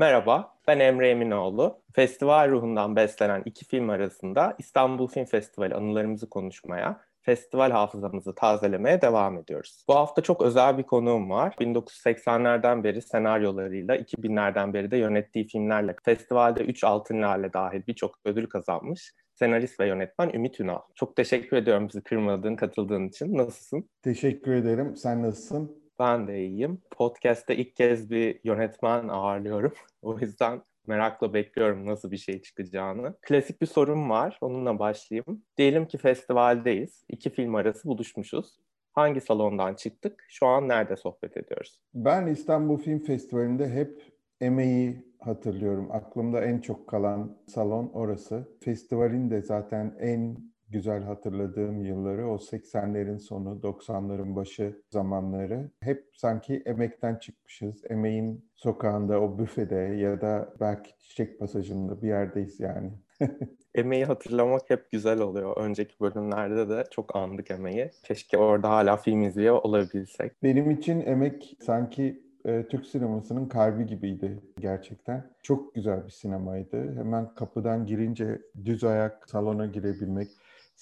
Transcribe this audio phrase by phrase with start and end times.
[0.00, 1.82] Merhaba, ben Emre Eminoğlu.
[1.94, 9.38] Festival ruhundan beslenen iki film arasında İstanbul Film Festivali anılarımızı konuşmaya, festival hafızamızı tazelemeye devam
[9.38, 9.84] ediyoruz.
[9.88, 11.54] Bu hafta çok özel bir konuğum var.
[11.60, 18.46] 1980'lerden beri senaryolarıyla, 2000'lerden beri de yönettiği filmlerle festivalde 3 altın lale dahil birçok ödül
[18.46, 20.80] kazanmış senarist ve yönetmen Ümit Ünal.
[20.94, 23.36] Çok teşekkür ediyorum bizi kırmadığın, katıldığın için.
[23.36, 23.88] Nasılsın?
[24.02, 24.96] Teşekkür ederim.
[24.96, 25.79] Sen nasılsın?
[26.00, 26.78] Ben de iyiyim.
[26.90, 29.72] Podcast'te ilk kez bir yönetmen ağırlıyorum.
[30.02, 33.14] o yüzden merakla bekliyorum nasıl bir şey çıkacağını.
[33.22, 34.38] Klasik bir sorum var.
[34.40, 35.42] Onunla başlayayım.
[35.56, 37.04] Diyelim ki festivaldeyiz.
[37.08, 38.60] İki film arası buluşmuşuz.
[38.92, 40.24] Hangi salondan çıktık?
[40.28, 41.80] Şu an nerede sohbet ediyoruz?
[41.94, 44.02] Ben İstanbul Film Festivali'nde hep
[44.40, 45.88] emeği hatırlıyorum.
[45.92, 48.48] Aklımda en çok kalan salon orası.
[48.60, 50.36] Festivalin de zaten en
[50.70, 55.70] güzel hatırladığım yılları o 80'lerin sonu, 90'ların başı zamanları.
[55.80, 57.84] Hep sanki emekten çıkmışız.
[57.90, 62.90] Emeğin sokağında, o büfede ya da belki çiçek pasajında bir yerdeyiz yani.
[63.74, 65.56] Emeği hatırlamak hep güzel oluyor.
[65.56, 67.90] Önceki bölümlerde de çok andık emeği.
[68.04, 70.32] Keşke orada hala film izliyor olabilsek.
[70.42, 75.30] Benim için emek sanki e, Türk sinemasının kalbi gibiydi gerçekten.
[75.42, 76.94] Çok güzel bir sinemaydı.
[76.94, 80.28] Hemen kapıdan girince düz ayak salona girebilmek,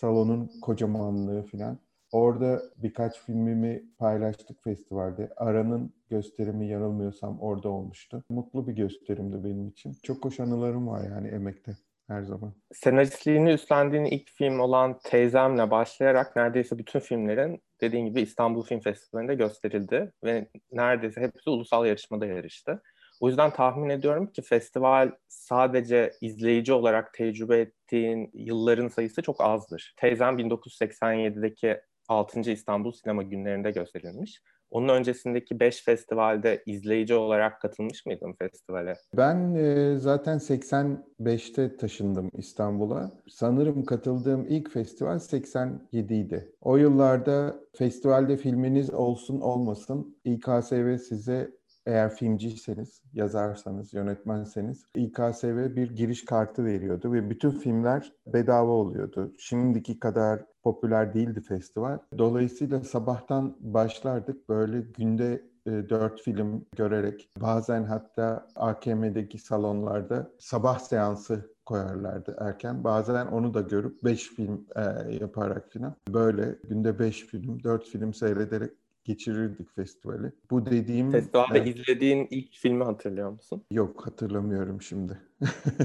[0.00, 1.78] salonun kocamanlığı falan.
[2.12, 5.30] Orada birkaç filmimi paylaştık festivalde.
[5.36, 8.24] Ara'nın gösterimi yanılmıyorsam orada olmuştu.
[8.28, 9.96] Mutlu bir gösterimdi benim için.
[10.02, 11.72] Çok hoş anılarım var yani emekte
[12.06, 12.52] her zaman.
[12.72, 19.34] Senaristliğini üstlendiğin ilk film olan Teyzem'le başlayarak neredeyse bütün filmlerin dediğin gibi İstanbul Film Festivali'nde
[19.34, 22.82] gösterildi ve neredeyse hepsi ulusal yarışmada yarıştı.
[23.20, 29.94] O yüzden tahmin ediyorum ki festival sadece izleyici olarak tecrübe ettiğin yılların sayısı çok azdır.
[29.96, 32.40] Teyzem 1987'deki 6.
[32.40, 34.42] İstanbul Sinema Günlerinde gösterilmiş.
[34.70, 38.96] Onun öncesindeki 5 festivalde izleyici olarak katılmış mıydın festivale?
[39.16, 43.10] Ben e, zaten 85'te taşındım İstanbul'a.
[43.28, 46.52] Sanırım katıldığım ilk festival 87 idi.
[46.60, 51.57] O yıllarda festivalde filminiz olsun olmasın İKSV size
[51.88, 59.32] eğer filmciyseniz, yazarsanız, yönetmenseniz İKSV bir giriş kartı veriyordu ve bütün filmler bedava oluyordu.
[59.38, 61.98] Şimdiki kadar popüler değildi festival.
[62.18, 71.54] Dolayısıyla sabahtan başlardık böyle günde e, dört film görerek bazen hatta AKM'deki salonlarda sabah seansı
[71.66, 72.84] koyarlardı erken.
[72.84, 78.14] Bazen onu da görüp beş film e, yaparak falan böyle günde beş film, dört film
[78.14, 78.72] seyrederek
[79.08, 80.32] geçirirdik festivali.
[80.50, 81.10] Bu dediğim...
[81.10, 83.64] Festivalde evet, izlediğin ilk filmi hatırlıyor musun?
[83.70, 85.20] Yok hatırlamıyorum şimdi.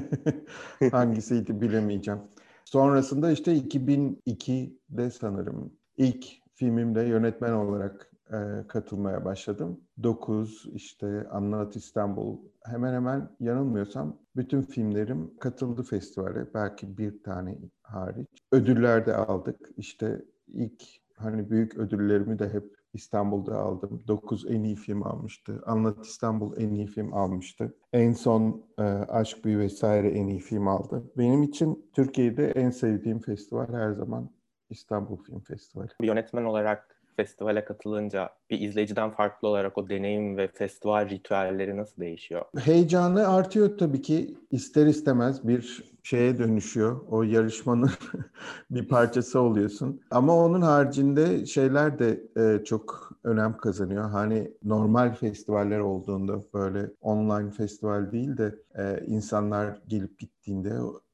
[0.91, 2.19] Hangisiydi bilemeyeceğim.
[2.65, 6.25] Sonrasında işte 2002'de sanırım ilk
[6.55, 9.81] filmimde yönetmen olarak e, katılmaya başladım.
[10.03, 16.53] 9 işte Anlat İstanbul hemen hemen yanılmıyorsam bütün filmlerim katıldı festivale.
[16.53, 18.27] Belki bir tane hariç.
[18.51, 19.69] Ödüller de aldık.
[19.77, 20.83] İşte ilk
[21.15, 24.03] hani büyük ödüllerimi de hep İstanbul'da aldım.
[24.07, 25.63] 9 en iyi film almıştı.
[25.65, 27.75] Anlat İstanbul en iyi film almıştı.
[27.93, 31.11] En son e, Aşk Büyü vesaire en iyi film aldı.
[31.17, 34.29] Benim için Türkiye'de en sevdiğim festival her zaman
[34.69, 35.89] İstanbul Film Festivali.
[36.01, 42.01] Bir yönetmen olarak festivale katılınca bir izleyiciden farklı olarak o deneyim ve festival ritüelleri nasıl
[42.01, 42.45] değişiyor?
[42.59, 44.37] Heyecanı artıyor tabii ki.
[44.51, 47.01] ister istemez bir şeye dönüşüyor.
[47.09, 47.89] O yarışmanın
[48.71, 50.01] bir parçası oluyorsun.
[50.11, 54.09] Ama onun haricinde şeyler de e, çok önem kazanıyor.
[54.09, 60.73] Hani normal festivaller olduğunda böyle online festival değil de e, insanlar gelip gittiğinde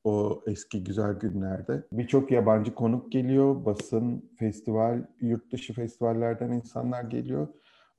[0.10, 1.84] o eski güzel günlerde.
[1.92, 7.48] Birçok yabancı konuk geliyor, basın, festival, yurt dışı festivallerden insanlar geliyor.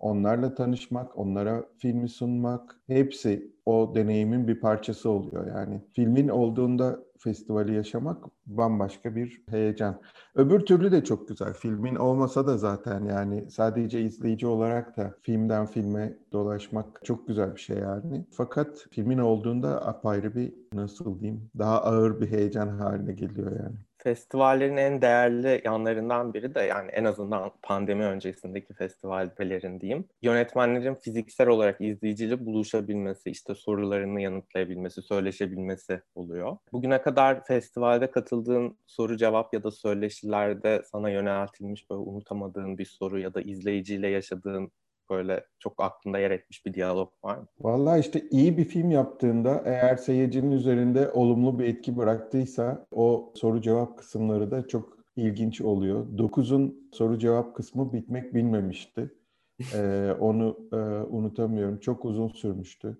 [0.00, 5.80] Onlarla tanışmak, onlara filmi sunmak hepsi o deneyimin bir parçası oluyor yani.
[5.92, 10.00] Filmin olduğunda festivali yaşamak bambaşka bir heyecan.
[10.34, 11.52] Öbür türlü de çok güzel.
[11.54, 17.60] Filmin olmasa da zaten yani sadece izleyici olarak da filmden filme dolaşmak çok güzel bir
[17.60, 18.24] şey yani.
[18.30, 24.76] Fakat filmin olduğunda apayrı bir nasıl diyeyim daha ağır bir heyecan haline geliyor yani festivallerin
[24.76, 30.04] en değerli yanlarından biri de yani en azından pandemi öncesindeki festivallerin diyeyim.
[30.22, 36.56] Yönetmenlerin fiziksel olarak izleyiciyle buluşabilmesi, işte sorularını yanıtlayabilmesi, söyleşebilmesi oluyor.
[36.72, 43.20] Bugüne kadar festivalde katıldığın soru cevap ya da söyleşilerde sana yöneltilmiş böyle unutamadığın bir soru
[43.20, 44.70] ya da izleyiciyle yaşadığın
[45.10, 47.46] böyle çok aklında yer etmiş bir diyalog var mı?
[47.60, 53.60] Vallahi işte iyi bir film yaptığında eğer seyircinin üzerinde olumlu bir etki bıraktıysa o soru
[53.60, 56.18] cevap kısımları da çok ilginç oluyor.
[56.18, 59.10] Dokuz'un soru cevap kısmı bitmek bilmemişti.
[59.74, 60.76] ee, onu e,
[61.10, 61.80] unutamıyorum.
[61.80, 62.98] Çok uzun sürmüştü.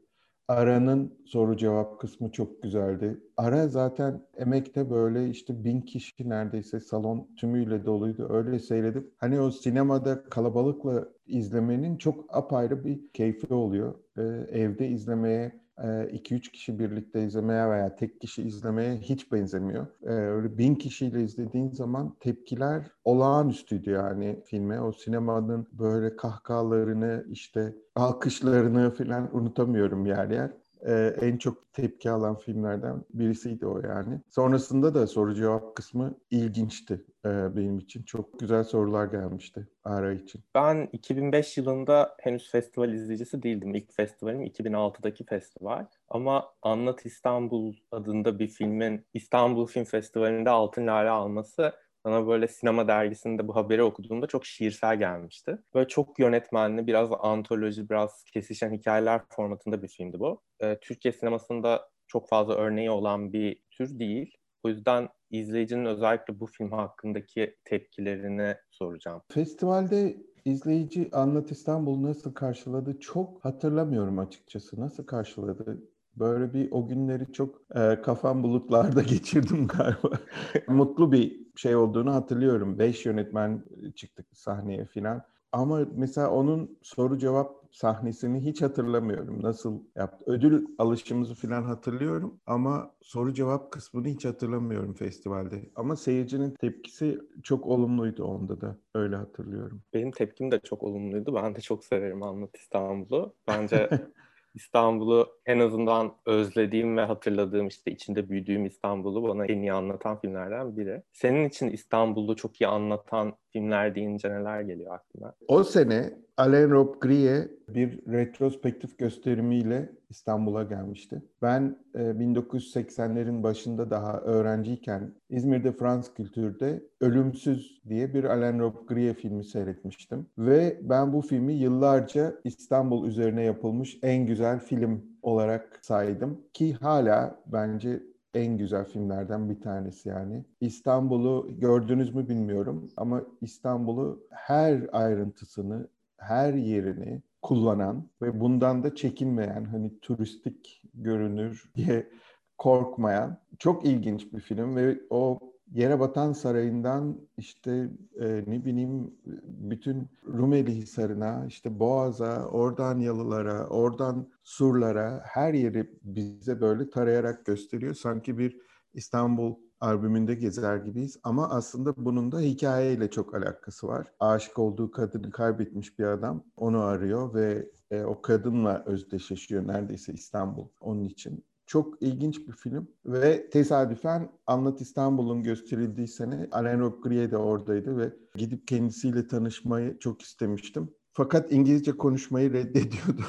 [0.51, 3.21] Ara'nın soru cevap kısmı çok güzeldi.
[3.37, 8.27] Ara zaten emekte böyle işte bin kişi neredeyse salon tümüyle doluydu.
[8.31, 13.95] Öyle seyredip hani o sinemada kalabalıkla izlemenin çok apayrı bir keyfi oluyor.
[14.19, 14.23] Ee,
[14.61, 19.87] evde izlemeye 2-3 e, kişi birlikte izlemeye veya tek kişi izlemeye hiç benzemiyor.
[20.03, 24.81] Ee, öyle bin kişiyle izlediğin zaman tepkiler olağanüstüydü yani filme.
[24.81, 30.51] O sinemanın böyle kahkahalarını işte alkışlarını falan unutamıyorum yer yer
[30.87, 34.21] e, en çok tepki alan filmlerden birisiydi o yani.
[34.29, 38.03] Sonrasında da soru cevap kısmı ilginçti e, benim için.
[38.03, 40.43] Çok güzel sorular gelmişti Ara için.
[40.55, 43.75] Ben 2005 yılında henüz festival izleyicisi değildim.
[43.75, 45.87] İlk festivalim 2006'daki festival.
[46.09, 51.73] Ama Anlat İstanbul adında bir filmin İstanbul Film Festivali'nde Altın Lale alması
[52.05, 55.59] bana böyle sinema dergisinde bu haberi okuduğumda çok şiirsel gelmişti.
[55.75, 60.43] Böyle çok yönetmenli, biraz antoloji, biraz kesişen hikayeler formatında bir filmdi bu.
[60.61, 64.37] Ee, Türkiye sinemasında çok fazla örneği olan bir tür değil.
[64.63, 69.23] O yüzden izleyicinin özellikle bu film hakkındaki tepkilerini soracağım.
[69.33, 74.81] Festivalde izleyici Anlat İstanbul nasıl karşıladı çok hatırlamıyorum açıkçası.
[74.81, 75.83] Nasıl karşıladı?
[76.21, 80.11] Böyle bir o günleri çok e, kafam bulutlarda geçirdim galiba.
[80.69, 82.79] Mutlu bir şey olduğunu hatırlıyorum.
[82.79, 83.65] Beş yönetmen
[83.97, 85.23] çıktık sahneye filan.
[85.53, 89.43] Ama mesela onun soru cevap sahnesini hiç hatırlamıyorum.
[89.43, 90.25] Nasıl yaptı?
[90.29, 95.71] Ödül alışımızı falan hatırlıyorum ama soru cevap kısmını hiç hatırlamıyorum festivalde.
[95.77, 98.77] Ama seyircinin tepkisi çok olumluydu onda da.
[98.95, 99.83] Öyle hatırlıyorum.
[99.95, 101.35] Benim tepkim de çok olumluydu.
[101.35, 103.35] Ben de çok severim Anlat İstanbul'u.
[103.49, 103.91] Bence
[104.55, 110.77] İstanbul'u en azından özlediğim ve hatırladığım işte içinde büyüdüğüm İstanbul'u bana en iyi anlatan filmlerden
[110.77, 111.03] biri.
[111.13, 115.35] Senin için İstanbul'u çok iyi anlatan filmler deyince neler geliyor aklına?
[115.49, 121.23] O sene Alain Robbe-Grillet bir retrospektif gösterimiyle İstanbul'a gelmişti.
[121.43, 129.45] Ben e, 1980'lerin başında daha öğrenciyken İzmir'de Frans Kültür'de Ölümsüz diye bir Alain Robbe-Grillet filmi
[129.45, 130.27] seyretmiştim.
[130.39, 136.41] Ve ben bu filmi yıllarca İstanbul üzerine yapılmış en güzel film olarak saydım.
[136.53, 138.03] Ki hala bence
[138.35, 140.45] en güzel filmlerden bir tanesi yani.
[140.61, 149.65] İstanbul'u gördünüz mü bilmiyorum ama İstanbul'u her ayrıntısını, her yerini kullanan ve bundan da çekinmeyen
[149.65, 152.11] hani turistik görünür diye
[152.59, 155.39] korkmayan çok ilginç bir film ve o
[155.71, 157.91] Yere Batan Sarayı'ndan işte
[158.21, 159.15] e, ne bileyim
[159.45, 167.95] bütün Rumeli Hisarı'na, işte Boğaz'a, oradan Yalılara, oradan Surlara her yeri bize böyle tarayarak gösteriyor.
[167.95, 168.57] Sanki bir
[168.95, 174.13] İstanbul albümünde gezer gibiyiz ama aslında bunun da hikayeyle çok alakası var.
[174.21, 180.69] Aşık olduğu kadını kaybetmiş bir adam onu arıyor ve e, o kadınla özdeşleşiyor neredeyse İstanbul
[180.81, 181.45] onun için.
[181.71, 188.13] Çok ilginç bir film ve tesadüfen Anlat İstanbul'un gösterildiği sene Alain Robbe-Grillet de oradaydı ve
[188.35, 190.91] gidip kendisiyle tanışmayı çok istemiştim.
[191.13, 193.23] Fakat İngilizce konuşmayı reddediyordu.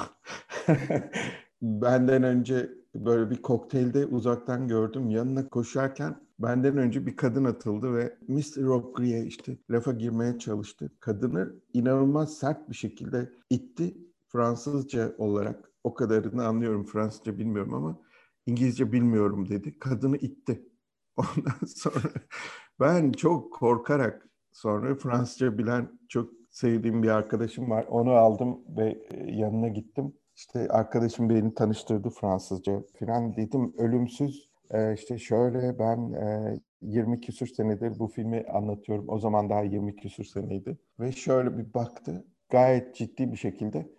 [1.62, 5.10] Benden önce böyle bir kokteylde uzaktan gördüm.
[5.10, 8.62] Yanına koşarken benden önce bir kadın atıldı ve Mr.
[8.62, 10.90] Robbe işte lafa girmeye çalıştı.
[11.00, 13.96] Kadını inanılmaz sert bir şekilde itti.
[14.28, 17.98] Fransızca olarak o kadarını anlıyorum Fransızca bilmiyorum ama
[18.46, 19.78] İngilizce bilmiyorum dedi.
[19.78, 20.62] Kadını itti.
[21.16, 22.10] Ondan sonra
[22.80, 27.86] ben çok korkarak sonra Fransızca bilen çok sevdiğim bir arkadaşım var.
[27.88, 30.12] Onu aldım ve e, yanına gittim.
[30.36, 33.74] İşte arkadaşım beni tanıştırdı Fransızca falan dedim.
[33.78, 36.14] Ölümsüz e, işte şöyle ben
[36.82, 39.04] 20 e, küsür senedir bu filmi anlatıyorum.
[39.08, 40.78] O zaman daha 20 küsür seneydi.
[41.00, 42.24] Ve şöyle bir baktı.
[42.50, 43.90] Gayet ciddi bir şekilde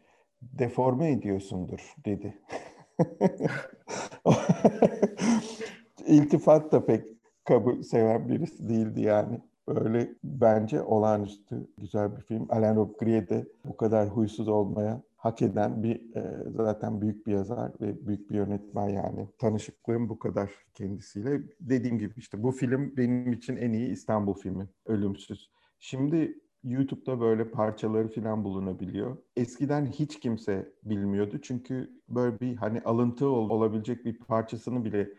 [0.41, 2.41] deforme ediyorsundur dedi.
[6.07, 7.05] İltifat da pek
[7.45, 9.41] kabul seven birisi değildi yani.
[9.67, 12.47] Öyle bence olağanüstü güzel bir film.
[12.49, 17.71] Alain Robbe de bu kadar huysuz olmaya hak eden bir e, zaten büyük bir yazar
[17.81, 19.27] ve büyük bir yönetmen yani.
[19.37, 21.41] Tanışıklığım bu kadar kendisiyle.
[21.59, 24.67] Dediğim gibi işte bu film benim için en iyi İstanbul filmi.
[24.85, 25.51] Ölümsüz.
[25.79, 29.17] Şimdi YouTube'da böyle parçaları falan bulunabiliyor.
[29.35, 35.09] Eskiden hiç kimse bilmiyordu çünkü böyle bir hani alıntı ol, olabilecek bir parçasını bile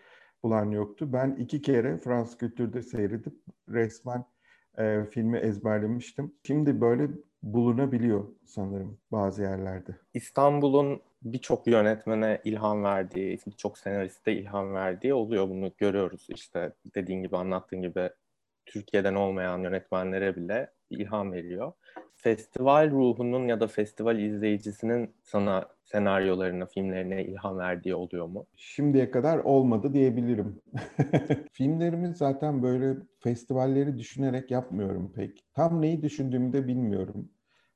[0.43, 1.13] bulan yoktu.
[1.13, 3.35] Ben iki kere Fransız kültürde seyredip
[3.69, 4.25] resmen
[4.79, 6.35] e, filmi ezberlemiştim.
[6.47, 7.09] Şimdi böyle
[7.43, 9.97] bulunabiliyor sanırım bazı yerlerde.
[10.15, 15.49] İstanbul'un birçok yönetmene ilham verdiği, birçok senariste ilham verdiği oluyor.
[15.49, 18.11] Bunu görüyoruz işte dediğin gibi anlattığın gibi
[18.67, 21.73] Türkiye'den olmayan yönetmenlere bile ilham veriyor.
[22.17, 28.47] festival ruhunun ya da festival izleyicisinin sana senaryolarına, filmlerine ilham verdiği oluyor mu?
[28.57, 30.61] Şimdiye kadar olmadı diyebilirim.
[31.53, 35.45] Filmlerimi zaten böyle festivalleri düşünerek yapmıyorum pek.
[35.55, 37.29] Tam neyi düşündüğümü de bilmiyorum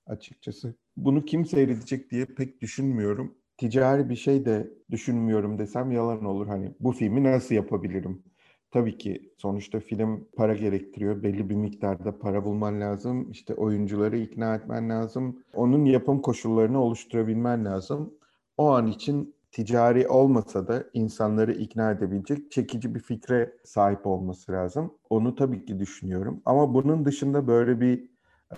[0.06, 0.74] açıkçası.
[0.96, 3.38] Bunu kim seyredecek diye pek düşünmüyorum.
[3.58, 6.46] Ticari bir şey de düşünmüyorum desem yalan olur.
[6.46, 8.22] Hani bu filmi nasıl yapabilirim?
[8.70, 11.22] Tabii ki sonuçta film para gerektiriyor.
[11.22, 13.30] Belli bir miktarda para bulman lazım.
[13.30, 15.42] İşte oyuncuları ikna etmen lazım.
[15.54, 18.14] Onun yapım koşullarını oluşturabilmen lazım.
[18.56, 24.94] O an için ticari olmasa da insanları ikna edebilecek çekici bir fikre sahip olması lazım.
[25.10, 26.42] Onu tabii ki düşünüyorum.
[26.44, 28.04] Ama bunun dışında böyle bir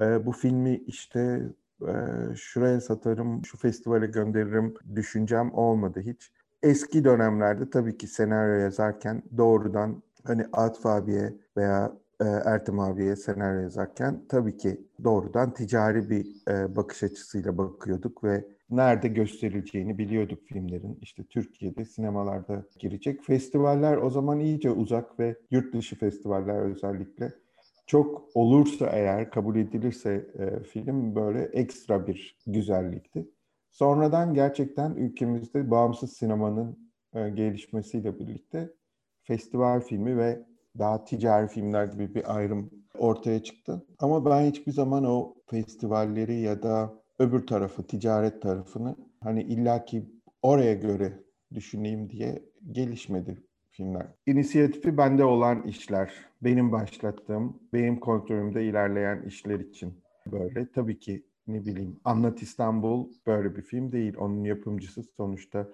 [0.00, 1.42] e, bu filmi işte
[1.82, 1.92] e,
[2.36, 10.02] şuraya satarım, şu festivale gönderirim düşüncem olmadı hiç eski dönemlerde tabii ki senaryo yazarken doğrudan
[10.24, 16.76] hani Atıf abiye veya e, Ertem abiye senaryo yazarken tabii ki doğrudan ticari bir e,
[16.76, 20.98] bakış açısıyla bakıyorduk ve nerede gösterileceğini biliyorduk filmlerin.
[21.02, 23.24] İşte Türkiye'de sinemalarda girecek.
[23.24, 27.32] Festivaller o zaman iyice uzak ve yurt dışı festivaller özellikle
[27.86, 33.26] çok olursa eğer kabul edilirse e, film böyle ekstra bir güzellikti.
[33.70, 38.70] Sonradan gerçekten ülkemizde bağımsız sinemanın e, gelişmesiyle birlikte
[39.22, 40.46] festival filmi ve
[40.78, 43.86] daha ticari filmler gibi bir ayrım ortaya çıktı.
[43.98, 50.04] Ama ben hiçbir zaman o festivalleri ya da öbür tarafı, ticaret tarafını hani illaki
[50.42, 51.12] oraya göre
[51.54, 54.06] düşüneyim diye gelişmedi filmler.
[54.26, 56.12] İnisiyatifi bende olan işler,
[56.42, 60.72] benim başlattığım, benim kontrolümde ilerleyen işler için böyle.
[60.72, 64.14] Tabii ki ne bileyim Anlat İstanbul böyle bir film değil.
[64.18, 65.68] Onun yapımcısı sonuçta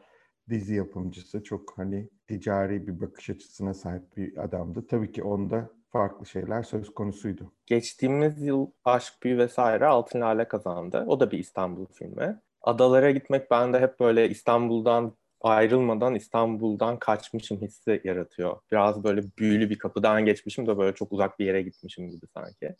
[0.49, 1.42] dizi yapımcısı.
[1.42, 4.87] Çok hani ticari bir bakış açısına sahip bir adamdı.
[4.87, 7.52] Tabii ki onda farklı şeyler söz konusuydu.
[7.66, 11.04] Geçtiğimiz yıl Aşk Büyü vesaire Altın Lale kazandı.
[11.06, 12.40] O da bir İstanbul filmi.
[12.62, 18.56] Adalara gitmek bende hep böyle İstanbul'dan ayrılmadan İstanbul'dan kaçmışım hissi yaratıyor.
[18.73, 22.76] Biraz böyle büyülü bir kapıdan geçmişim de böyle çok uzak bir yere gitmişim gibi sanki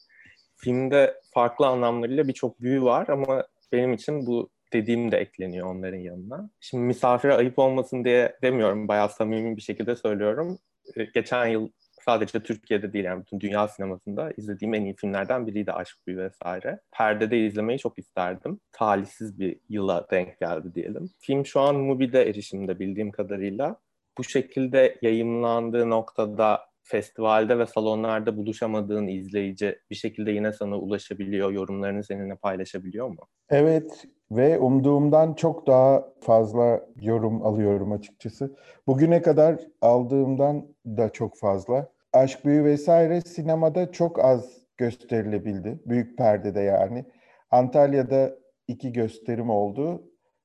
[0.57, 6.51] filmde farklı anlamlarıyla birçok büyü var ama benim için bu dediğim de ekleniyor onların yanına.
[6.61, 8.89] Şimdi misafire ayıp olmasın diye demiyorum.
[8.89, 10.59] Bayağı samimi bir şekilde söylüyorum.
[10.97, 11.69] Ee, geçen yıl
[12.05, 16.81] sadece Türkiye'de değil yani bütün dünya sinemasında izlediğim en iyi filmlerden biriydi Aşk Büyü vesaire.
[16.93, 18.61] Perdede izlemeyi çok isterdim.
[18.73, 21.11] Talihsiz bir yıla denk geldi diyelim.
[21.19, 23.77] Film şu an Mubi'de erişimde bildiğim kadarıyla.
[24.19, 32.05] Bu şekilde yayınlandığı noktada festivalde ve salonlarda buluşamadığın izleyici bir şekilde yine sana ulaşabiliyor, yorumlarını
[32.05, 33.29] seninle paylaşabiliyor mu?
[33.51, 38.57] Evet ve umduğumdan çok daha fazla yorum alıyorum açıkçası.
[38.87, 41.93] Bugüne kadar aldığımdan da çok fazla.
[42.13, 45.81] Aşk Büyü vesaire sinemada çok az gösterilebildi.
[45.87, 47.05] Büyük perdede yani.
[47.51, 48.37] Antalya'da
[48.69, 50.03] iki gösterim oldu.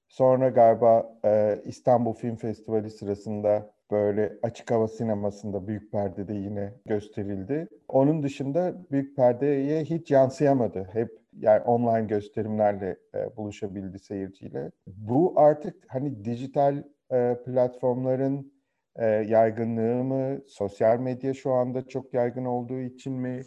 [0.07, 7.67] Sonra galiba e, İstanbul Film Festivali sırasında böyle açık hava sinemasında büyük perdede yine gösterildi.
[7.87, 10.89] Onun dışında büyük perdeye hiç yansıyamadı.
[10.93, 14.71] Hep yani online gösterimlerle e, buluşabildi seyirciyle.
[14.87, 18.53] Bu artık hani dijital e, platformların
[18.95, 23.41] e, yaygınlığı mı, sosyal medya şu anda çok yaygın olduğu için mi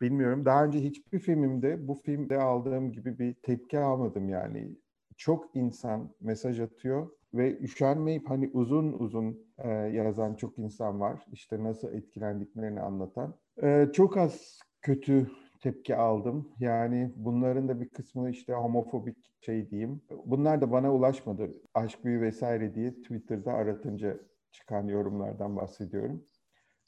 [0.00, 0.44] bilmiyorum.
[0.44, 4.76] Daha önce hiçbir filmimde bu filmde aldığım gibi bir tepki almadım yani.
[5.16, 11.26] Çok insan mesaj atıyor ve üşenmeyip hani uzun uzun e, yazan çok insan var.
[11.32, 13.34] İşte nasıl etkilendiklerini anlatan.
[13.62, 16.48] E, çok az kötü tepki aldım.
[16.60, 20.02] Yani bunların da bir kısmı işte homofobik şey diyeyim.
[20.26, 21.50] Bunlar da bana ulaşmadı.
[21.74, 24.18] Aşk büyü vesaire diye Twitter'da aratınca
[24.52, 26.24] çıkan yorumlardan bahsediyorum.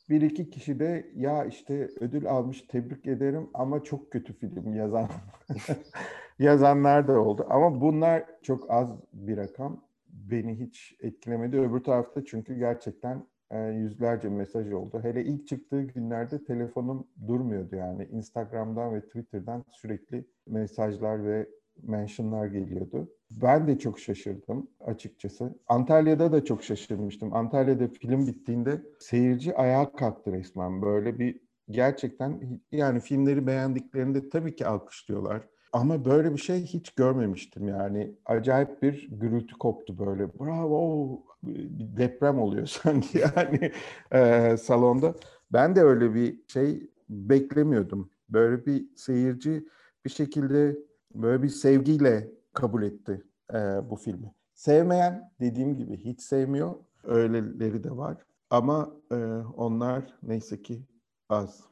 [0.08, 5.08] Bir iki kişi de ya işte ödül almış tebrik ederim ama çok kötü film yazan
[6.38, 7.46] yazanlar da oldu.
[7.50, 9.84] Ama bunlar çok az bir rakam
[10.30, 11.60] beni hiç etkilemedi.
[11.60, 15.00] Öbür tarafta çünkü gerçekten e, yüzlerce mesaj oldu.
[15.02, 18.04] Hele ilk çıktığı günlerde telefonum durmuyordu yani.
[18.04, 21.48] Instagram'dan ve Twitter'dan sürekli mesajlar ve
[21.82, 23.08] mentionlar geliyordu.
[23.30, 25.58] Ben de çok şaşırdım açıkçası.
[25.66, 27.34] Antalya'da da çok şaşırmıştım.
[27.34, 30.82] Antalya'da film bittiğinde seyirci ayağa kalktı resmen.
[30.82, 35.48] Böyle bir gerçekten yani filmleri beğendiklerinde tabii ki alkışlıyorlar.
[35.72, 38.14] Ama böyle bir şey hiç görmemiştim yani.
[38.26, 40.38] Acayip bir gürültü koptu böyle.
[40.40, 41.08] Bravo!
[41.42, 43.72] Bir deprem oluyor sanki yani
[44.12, 45.14] e, salonda.
[45.52, 48.10] Ben de öyle bir şey beklemiyordum.
[48.28, 49.68] Böyle bir seyirci
[50.04, 50.78] bir şekilde
[51.14, 53.22] böyle bir sevgiyle kabul etti
[53.54, 53.56] e,
[53.90, 54.34] bu filmi.
[54.54, 56.74] Sevmeyen dediğim gibi hiç sevmiyor.
[57.04, 58.16] Öyleleri de var.
[58.50, 59.16] Ama e,
[59.56, 60.82] onlar neyse ki
[61.28, 61.64] az.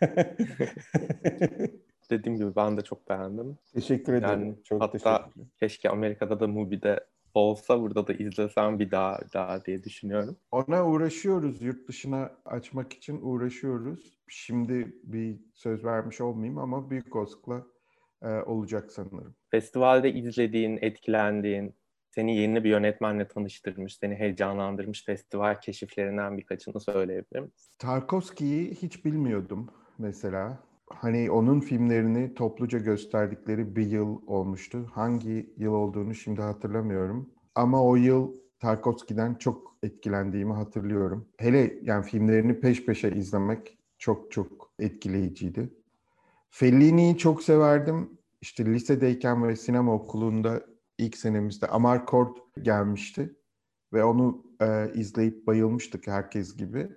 [2.10, 3.58] dediğim gibi ben de çok beğendim.
[3.74, 4.40] Teşekkür ederim.
[4.40, 9.64] Yani çok hatta keşke Amerika'da da Mubi'de olsa burada da izlesem bir daha bir daha
[9.64, 10.36] diye düşünüyorum.
[10.50, 11.62] Ona uğraşıyoruz.
[11.62, 14.16] Yurt dışına açmak için uğraşıyoruz.
[14.28, 17.66] Şimdi bir söz vermiş olmayayım ama büyük olasılıkla
[18.22, 19.34] e, olacak sanırım.
[19.50, 21.74] Festivalde izlediğin, etkilendiğin,
[22.10, 27.72] seni yeni bir yönetmenle tanıştırmış, seni heyecanlandırmış festival keşiflerinden birkaçını söyleyebilir misin?
[27.78, 30.58] Tarkovski'yi hiç bilmiyordum mesela.
[30.90, 34.86] Hani onun filmlerini topluca gösterdikleri bir yıl olmuştu.
[34.92, 37.30] Hangi yıl olduğunu şimdi hatırlamıyorum.
[37.54, 41.28] Ama o yıl Tarkovski'den çok etkilendiğimi hatırlıyorum.
[41.38, 45.74] Hele yani filmlerini peş peşe izlemek çok çok etkileyiciydi.
[46.50, 48.18] Fellini'yi çok severdim.
[48.40, 50.62] İşte lisedeyken ve sinema okulunda
[50.98, 53.36] ilk senemizde Amarcord gelmişti.
[53.92, 56.88] Ve onu e, izleyip bayılmıştık herkes gibi.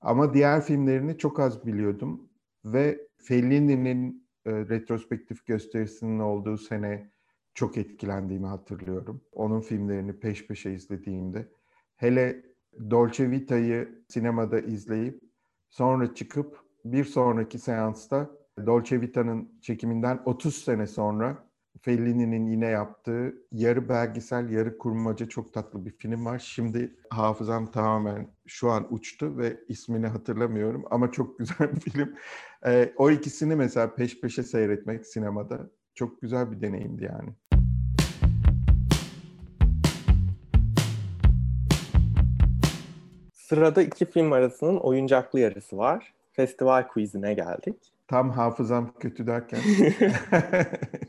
[0.00, 2.28] Ama diğer filmlerini çok az biliyordum.
[2.64, 7.10] Ve Fellini'nin e, retrospektif gösterisinin olduğu sene
[7.54, 9.20] çok etkilendiğimi hatırlıyorum.
[9.32, 11.48] Onun filmlerini peş peşe izlediğimde.
[11.96, 12.42] Hele
[12.90, 15.20] Dolce Vita'yı sinemada izleyip
[15.70, 18.30] sonra çıkıp bir sonraki seansta
[18.66, 21.43] Dolce Vita'nın çekiminden 30 sene sonra
[21.84, 26.38] Fellini'nin yine yaptığı yarı belgesel, yarı kurmaca çok tatlı bir film var.
[26.38, 32.14] Şimdi hafızam tamamen şu an uçtu ve ismini hatırlamıyorum ama çok güzel bir film.
[32.66, 37.30] Ee, o ikisini mesela peş peşe seyretmek sinemada çok güzel bir deneyimdi yani.
[43.32, 46.14] Sırada iki film arasının oyuncaklı yarısı var.
[46.32, 47.76] Festival quizine geldik.
[48.08, 49.60] Tam hafızam kötü derken.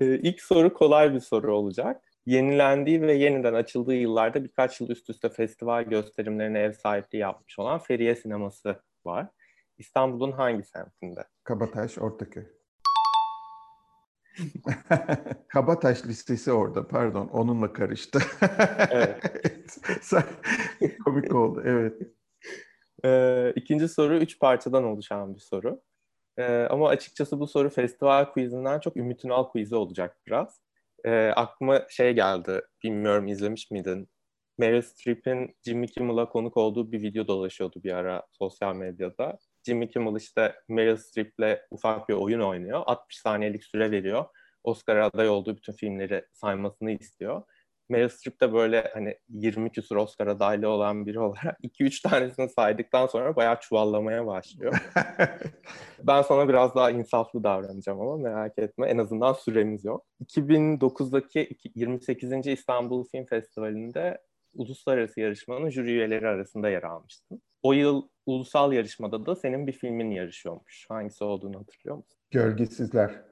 [0.00, 2.04] Ee, ilk soru kolay bir soru olacak.
[2.26, 7.78] Yenilendiği ve yeniden açıldığı yıllarda birkaç yıl üst üste festival gösterimlerine ev sahipliği yapmış olan
[7.78, 9.28] Feriye Sineması var.
[9.78, 11.24] İstanbul'un hangi semtinde?
[11.44, 12.44] Kabataş, Ortaköy.
[15.48, 18.18] Kabataş listesi orada pardon onunla karıştı.
[18.90, 19.22] evet.
[21.04, 22.02] Komik oldu evet.
[23.04, 25.80] Ee, ikinci soru üç parçadan oluşan bir soru.
[26.38, 30.60] Ee, ama açıkçası bu soru festival quizinden çok Ümit Ünal quizi olacak biraz.
[31.04, 34.08] Ee, aklıma şey geldi, bilmiyorum izlemiş miydin?
[34.58, 39.38] Meryl Streep'in Jimmy Kimmel'a konuk olduğu bir video dolaşıyordu bir ara sosyal medyada.
[39.66, 42.82] Jimmy Kimmel işte Meryl Streep'le ufak bir oyun oynuyor.
[42.86, 44.24] 60 saniyelik süre veriyor.
[44.64, 47.42] Oscar aday olduğu bütün filmleri saymasını istiyor.
[47.88, 53.06] Meryl Streep de böyle hani 20 küsur Oscar adaylı olan biri olarak 2-3 tanesini saydıktan
[53.06, 54.92] sonra bayağı çuvallamaya başlıyor.
[56.02, 58.88] ben sana biraz daha insaflı davranacağım ama merak etme.
[58.88, 60.06] En azından süremiz yok.
[60.24, 62.46] 2009'daki 28.
[62.46, 64.18] İstanbul Film Festivali'nde
[64.54, 67.42] uluslararası yarışmanın jüri üyeleri arasında yer almıştın.
[67.62, 70.86] O yıl ulusal yarışmada da senin bir filmin yarışıyormuş.
[70.88, 72.18] Hangisi olduğunu hatırlıyor musun?
[72.30, 73.22] Gölgesizler.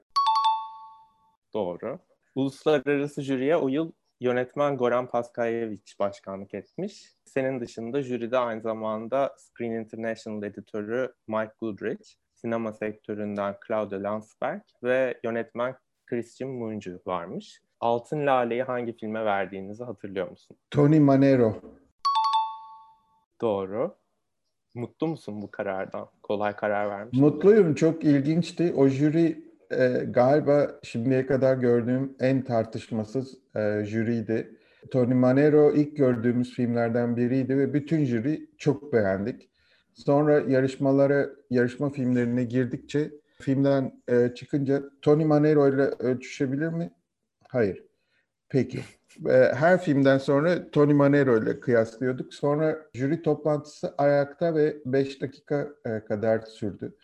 [1.55, 1.99] Doğru.
[2.35, 7.13] Uluslararası jüriye o yıl yönetmen Goran Paskayevic başkanlık etmiş.
[7.25, 15.21] Senin dışında jüride aynı zamanda Screen International editörü Mike Goodrich, sinema sektöründen Claude Landsberg ve
[15.25, 17.61] yönetmen Christian Muncu varmış.
[17.81, 20.57] Altın Lale'yi hangi filme verdiğinizi hatırlıyor musun?
[20.71, 21.55] Tony Manero.
[23.41, 23.97] Doğru.
[24.75, 26.09] Mutlu musun bu karardan?
[26.23, 27.19] Kolay karar vermiş.
[27.19, 27.75] Mutluyum.
[27.75, 28.75] Çok ilginçti.
[28.77, 34.57] O jüri e, galiba şimdiye kadar gördüğüm en tartışmasız e, jüriydi.
[34.91, 39.51] Tony Manero ilk gördüğümüz filmlerden biriydi ve bütün jüri çok beğendik.
[39.95, 46.93] Sonra yarışmalara, yarışma filmlerine girdikçe filmden e, çıkınca Tony Manero ile ölçüşebilir mi?
[47.49, 47.85] Hayır.
[48.49, 48.81] Peki.
[49.29, 52.35] E, her filmden sonra Tony Manero ile kıyaslıyorduk.
[52.35, 56.97] Sonra jüri toplantısı ayakta ve 5 dakika e, kadar sürdü.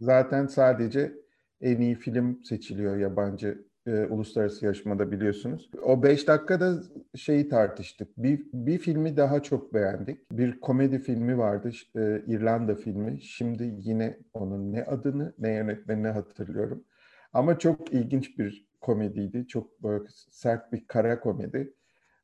[0.00, 1.12] Zaten sadece
[1.60, 5.70] en iyi film seçiliyor yabancı e, uluslararası yarışmada biliyorsunuz.
[5.82, 6.82] O beş dakikada
[7.14, 8.08] şeyi tartıştık.
[8.18, 10.32] Bir, bir filmi daha çok beğendik.
[10.32, 13.22] Bir komedi filmi vardı, e, İrlanda filmi.
[13.22, 16.84] Şimdi yine onun ne adını ne yönetmenini hatırlıyorum.
[17.32, 19.46] Ama çok ilginç bir komediydi.
[19.46, 21.74] Çok böyle sert bir kara komedi.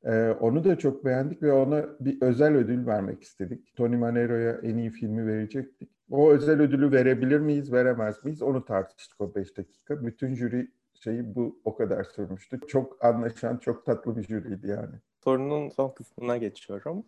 [0.04, 3.76] Ee, onu da çok beğendik ve ona bir özel ödül vermek istedik.
[3.76, 5.90] Tony Manero'ya en iyi filmi verecektik.
[6.10, 8.42] O özel ödülü verebilir miyiz, veremez miyiz?
[8.42, 10.06] Onu tartıştık o 5 dakika.
[10.06, 12.60] Bütün jüri şeyi bu o kadar sürmüştü.
[12.68, 14.94] Çok anlaşan, çok tatlı bir jüriydi yani.
[15.24, 17.06] Sorunun son kısmına geçiyorum.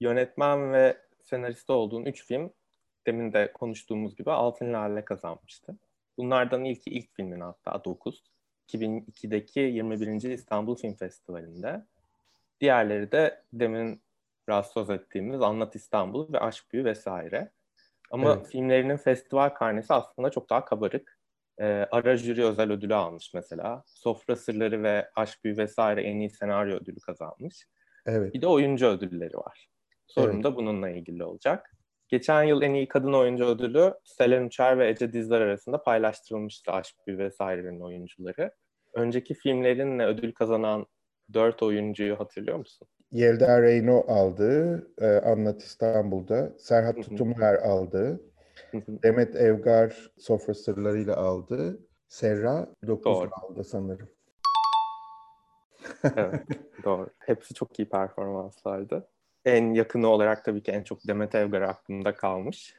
[0.00, 2.50] Yönetmen ve senarist olduğun 3 film
[3.06, 5.76] demin de konuştuğumuz gibi Altın Lale kazanmıştı.
[6.18, 8.24] Bunlardan ilki ilk filmin hatta 9.
[8.68, 10.30] 2002'deki 21.
[10.30, 11.84] İstanbul Film Festivali'nde.
[12.60, 14.00] Diğerleri de demin
[14.74, 17.50] söz ettiğimiz Anlat İstanbul ve Aşk Büyü vesaire.
[18.12, 18.46] Ama evet.
[18.46, 21.18] filmlerinin festival karnesi aslında çok daha kabarık.
[21.60, 23.82] E, ara jüri özel ödülü almış mesela.
[23.86, 27.66] Sofra Sırları ve Aşk Büyü vesaire en iyi senaryo ödülü kazanmış.
[28.06, 28.34] Evet.
[28.34, 29.68] Bir de oyuncu ödülleri var.
[30.06, 30.44] Sorum evet.
[30.44, 31.70] da bununla ilgili olacak.
[32.08, 36.96] Geçen yıl en iyi kadın oyuncu ödülü Selen Uçer ve Ece Dizler arasında paylaştırılmıştı Aşk
[37.06, 38.50] Büyü vesairenin oyuncuları.
[38.94, 40.86] Önceki filmlerinle ödül kazanan
[41.32, 42.88] dört oyuncuyu hatırlıyor musun?
[43.12, 46.52] Yelda Reyno aldı, e, Anlat İstanbul'da.
[46.58, 48.20] Serhat Tutumlar aldı.
[48.72, 51.80] Demet Evgar Sofra Sırları'yla aldı.
[52.08, 54.08] Serra 9 aldı sanırım.
[56.16, 56.40] evet,
[56.84, 57.10] doğru.
[57.18, 59.08] Hepsi çok iyi performanslardı.
[59.44, 62.74] En yakını olarak tabii ki en çok Demet Evgar aklımda kalmış.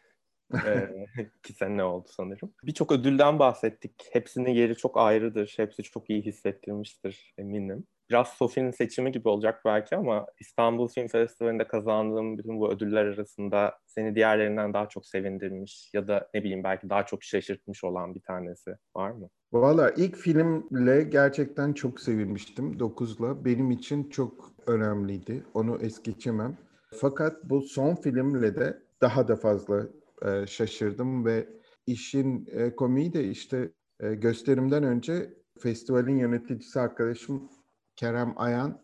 [0.65, 0.89] ee,
[1.39, 2.54] iki sene oldu sanırım.
[2.63, 4.10] Birçok ödülden bahsettik.
[4.12, 5.54] Hepsinin yeri çok ayrıdır.
[5.58, 11.68] Hepsi çok iyi hissettirmiştir eminim biraz Sofi'nin seçimi gibi olacak belki ama İstanbul Film Festivali'nde
[11.68, 16.89] kazandığım bütün bu ödüller arasında seni diğerlerinden daha çok sevindirmiş ya da ne bileyim belki
[16.89, 19.30] daha çok şaşırtmış olan bir tanesi var mı?
[19.54, 22.80] Valla ilk filmle gerçekten çok sevinmiştim.
[22.80, 23.46] Dokuz'la.
[23.46, 25.44] Benim için çok önemliydi.
[25.54, 26.58] Onu es geçemem.
[26.96, 29.88] Fakat bu son filmle de daha da fazla
[30.26, 31.48] e, şaşırdım ve
[31.88, 37.50] işin e, komiği de işte e, gösterimden önce festivalin yöneticisi arkadaşım
[37.95, 38.82] Kerem Ayan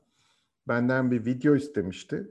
[0.68, 2.28] benden bir video istemişti.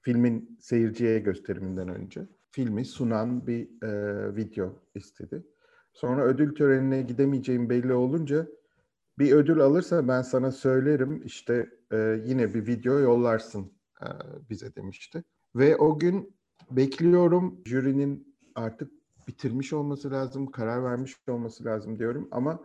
[0.00, 2.26] Filmin seyirciye gösteriminden önce.
[2.50, 5.46] Filmi sunan bir e, video istedi.
[5.92, 8.46] Sonra ödül törenine gidemeyeceğim belli olunca
[9.18, 14.06] bir ödül alırsa ben sana söylerim işte e, yine bir video yollarsın e,
[14.50, 15.24] bize demişti.
[15.56, 16.34] Ve o gün
[16.70, 18.92] bekliyorum jürinin artık
[19.28, 22.60] bitirmiş olması lazım, karar vermiş olması lazım diyorum ama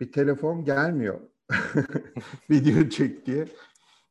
[0.00, 1.20] bir telefon gelmiyor.
[2.50, 3.48] video çek diye.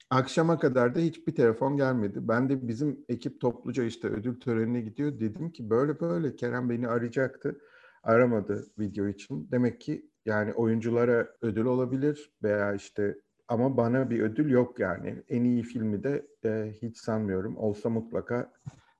[0.09, 2.27] Akşama kadar da hiçbir telefon gelmedi.
[2.27, 5.19] Ben de bizim ekip topluca işte ödül törenine gidiyor.
[5.19, 7.61] Dedim ki böyle böyle Kerem beni arayacaktı.
[8.03, 9.51] Aramadı video için.
[9.51, 13.17] Demek ki yani oyunculara ödül olabilir veya işte
[13.47, 15.23] ama bana bir ödül yok yani.
[15.29, 17.57] En iyi filmi de e, hiç sanmıyorum.
[17.57, 18.53] Olsa mutlaka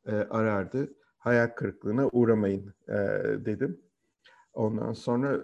[0.05, 0.93] e, arardı.
[1.17, 2.95] Hayal kırıklığına uğramayın e,
[3.45, 3.81] dedim.
[4.53, 5.41] Ondan sonra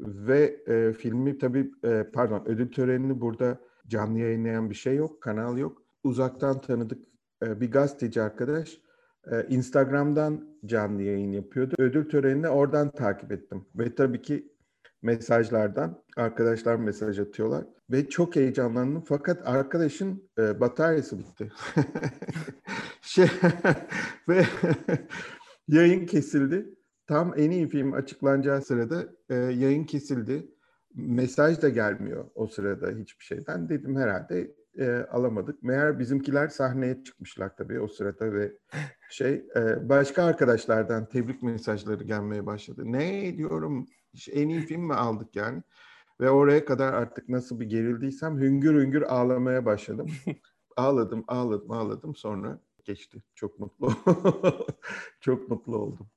[0.00, 5.58] ve e, filmi tabii e, pardon ödül törenini burada canlı yayınlayan bir şey yok, kanal
[5.58, 5.82] yok.
[6.04, 6.98] Uzaktan tanıdık
[7.42, 8.80] e, bir gazeteci arkadaş
[9.32, 11.74] e, Instagram'dan canlı yayın yapıyordu.
[11.78, 13.66] Ödül törenini oradan takip ettim.
[13.74, 14.52] Ve tabii ki
[15.02, 17.64] mesajlardan arkadaşlar mesaj atıyorlar.
[17.90, 19.04] Ve çok heyecanlandım.
[19.04, 21.52] Fakat arkadaşın e, bataryası bitti.
[23.00, 23.26] şey
[24.28, 24.44] ve
[25.68, 26.77] yayın kesildi.
[27.08, 30.48] Tam en iyi film açıklanacağı sırada e, yayın kesildi.
[30.94, 33.68] Mesaj da gelmiyor o sırada hiçbir şeyden.
[33.68, 35.62] Dedim herhalde e, alamadık.
[35.62, 38.52] Meğer bizimkiler sahneye çıkmışlar tabii o sırada ve
[39.10, 42.82] şey e, başka arkadaşlardan tebrik mesajları gelmeye başladı.
[42.84, 43.86] Ne diyorum
[44.32, 45.62] en iyi film mi aldık yani?
[46.20, 50.06] Ve oraya kadar artık nasıl bir gerildiysem hüngür hüngür ağlamaya başladım.
[50.76, 52.16] ağladım, ağladım, ağladım.
[52.16, 53.22] Sonra geçti.
[53.34, 53.92] Çok mutlu.
[55.20, 56.10] Çok mutlu oldum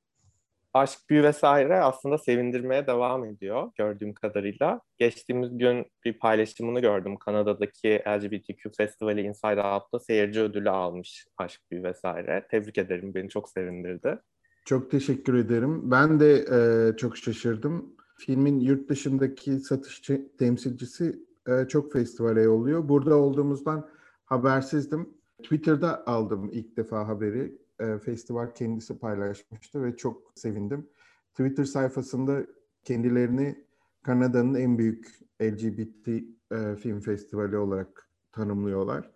[0.74, 4.80] aşk, büyü vesaire aslında sevindirmeye devam ediyor gördüğüm kadarıyla.
[4.98, 7.16] Geçtiğimiz gün bir paylaşımını gördüm.
[7.16, 12.46] Kanada'daki LGBTQ Festivali Inside Out'ta seyirci ödülü almış aşk, büyü vesaire.
[12.50, 13.14] Tebrik ederim.
[13.14, 14.18] Beni çok sevindirdi.
[14.64, 15.90] Çok teşekkür ederim.
[15.90, 17.96] Ben de e, çok şaşırdım.
[18.18, 22.88] Filmin yurt dışındaki satış temsilcisi e, çok festivale yolluyor.
[22.88, 23.88] Burada olduğumuzdan
[24.24, 25.08] habersizdim.
[25.42, 30.88] Twitter'da aldım ilk defa haberi e, festival kendisi paylaşmıştı ve çok sevindim.
[31.30, 32.46] Twitter sayfasında
[32.84, 33.64] kendilerini
[34.02, 35.08] Kanada'nın en büyük
[35.42, 39.10] LGBT e, film festivali olarak tanımlıyorlar.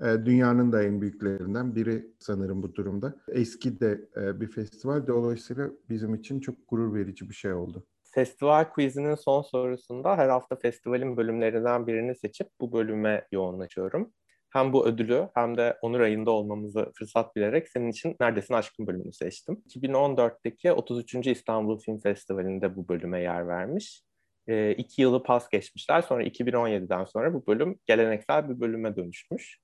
[0.00, 3.14] E, dünyanın da en büyüklerinden biri sanırım bu durumda.
[3.28, 5.06] Eski de e, bir festival.
[5.06, 7.86] Dolayısıyla bizim için çok gurur verici bir şey oldu.
[8.04, 14.12] Festival quizinin son sorusunda her hafta festivalin bölümlerinden birini seçip bu bölüme yoğunlaşıyorum
[14.52, 19.12] hem bu ödülü hem de Onur ayında olmamızı fırsat bilerek senin için Neredesin Aşkın bölümünü
[19.12, 19.62] seçtim.
[19.68, 21.26] 2014'teki 33.
[21.26, 24.02] İstanbul Film Festivali'nde bu bölüme yer vermiş.
[24.48, 26.02] E, iki yılı pas geçmişler.
[26.02, 29.58] Sonra 2017'den sonra bu bölüm geleneksel bir bölüme dönüşmüş.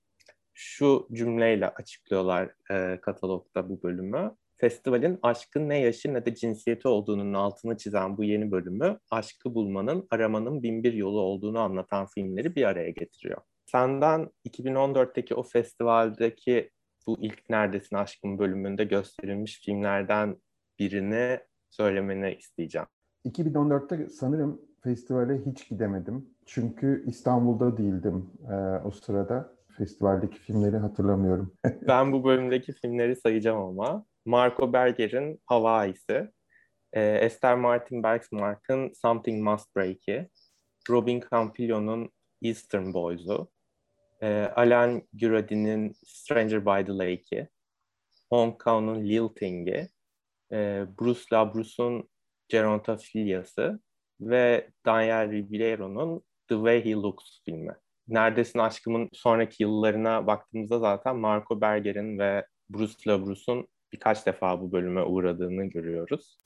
[0.54, 4.36] Şu cümleyle açıklıyorlar e, katalogda bu bölümü.
[4.60, 10.06] Festivalin aşkın ne yaşı ne de cinsiyeti olduğunun altını çizen bu yeni bölümü aşkı bulmanın,
[10.10, 13.42] aramanın binbir yolu olduğunu anlatan filmleri bir araya getiriyor.
[13.70, 16.70] Senden 2014'teki o festivaldeki
[17.06, 20.36] bu ilk Neredesin Aşkım bölümünde gösterilmiş filmlerden
[20.78, 22.86] birini söylemeni isteyeceğim.
[23.26, 26.30] 2014'te sanırım festivale hiç gidemedim.
[26.46, 28.54] Çünkü İstanbul'da değildim e,
[28.84, 29.58] o sırada.
[29.78, 31.54] Festivaldeki filmleri hatırlamıyorum.
[31.88, 34.04] ben bu bölümdeki filmleri sayacağım ama.
[34.24, 36.30] Marco Berger'in Hawaii'si,
[36.92, 40.28] e, Esther Martin Bergsmark'ın Something Must Break'i,
[40.90, 42.10] Robin Campillo'nun
[42.42, 43.50] Eastern Boys'u,
[44.22, 47.48] e, Alan Guradi'nin Stranger by the Lake'i,
[48.30, 49.88] Hong Kong'un Lilting'i,
[50.52, 52.08] e, Bruce LaBruce'un
[52.48, 53.80] Gerontophilyası
[54.20, 57.72] ve Daniel Ribeiro'nun The Way He Looks filmi.
[58.08, 65.02] Neredesin Aşkım'ın sonraki yıllarına baktığımızda zaten Marco Berger'in ve Bruce LaBruce'un birkaç defa bu bölüme
[65.02, 66.38] uğradığını görüyoruz.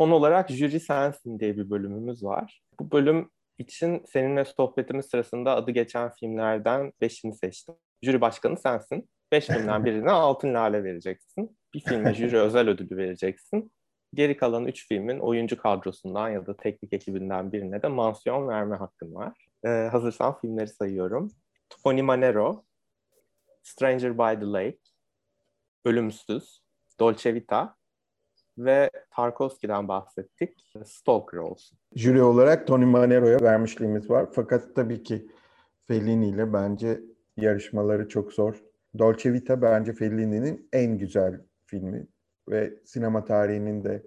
[0.00, 2.62] Son olarak Jüri Sensin diye bir bölümümüz var.
[2.80, 7.74] Bu bölüm için seninle sohbetimiz sırasında adı geçen filmlerden beşini seçtim.
[8.02, 9.10] Jüri başkanı sensin.
[9.32, 11.56] Beş filmden birine altın lale vereceksin.
[11.74, 13.72] Bir filme jüri özel ödülü vereceksin.
[14.14, 19.14] Geri kalan üç filmin oyuncu kadrosundan ya da teknik ekibinden birine de mansiyon verme hakkın
[19.14, 19.46] var.
[19.64, 21.30] Ee, hazırsan filmleri sayıyorum.
[21.84, 22.64] Tony Manero,
[23.62, 24.78] Stranger by the Lake,
[25.84, 26.62] Ölümsüz,
[27.00, 27.79] Dolce Vita
[28.64, 30.66] ve Tarkovski'den bahsettik.
[30.84, 31.78] Stalker olsun.
[31.94, 34.28] Jüri olarak Tony Manero'ya vermişliğimiz var.
[34.32, 35.26] Fakat tabii ki
[35.86, 37.00] Fellini ile bence
[37.36, 38.62] yarışmaları çok zor.
[38.98, 42.06] Dolce Vita bence Fellini'nin en güzel filmi
[42.48, 44.02] ve sinema tarihinin de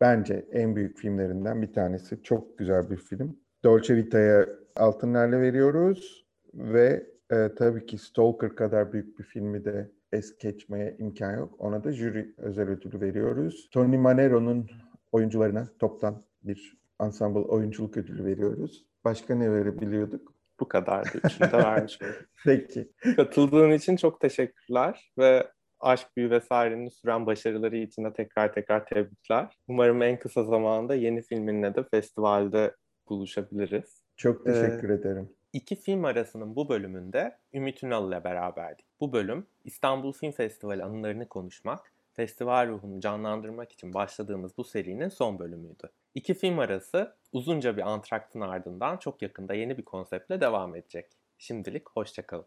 [0.00, 2.22] bence en büyük filmlerinden bir tanesi.
[2.22, 3.36] Çok güzel bir film.
[3.64, 9.90] Dolce Vita'ya altın lale veriyoruz ve e, tabii ki Stalker kadar büyük bir filmi de
[10.16, 11.54] es geçmeye imkan yok.
[11.58, 13.68] Ona da jüri özel ödülü veriyoruz.
[13.72, 14.70] Tony Manero'nun
[15.12, 18.86] oyuncularına toptan bir ensemble oyunculuk ödülü veriyoruz.
[19.04, 20.34] Başka ne verebiliyorduk?
[20.60, 21.18] Bu kadardı.
[21.24, 21.98] Üçünü de vermiş.
[22.44, 22.92] Peki.
[23.16, 25.46] Katıldığın için çok teşekkürler ve
[25.80, 29.58] Aşk Büyü vesairenin süren başarıları için de tekrar tekrar tebrikler.
[29.68, 32.74] Umarım en kısa zamanda yeni filminle de festivalde
[33.08, 34.02] buluşabiliriz.
[34.16, 35.35] Çok teşekkür ee, ederim.
[35.56, 38.86] İki film arasının bu bölümünde Ümit Ünal ile beraberdik.
[39.00, 45.38] Bu bölüm İstanbul Film Festivali anılarını konuşmak, festival ruhunu canlandırmak için başladığımız bu serinin son
[45.38, 45.90] bölümüydü.
[46.14, 51.06] İki film arası uzunca bir antraktın ardından çok yakında yeni bir konseptle devam edecek.
[51.38, 52.46] Şimdilik hoşçakalın.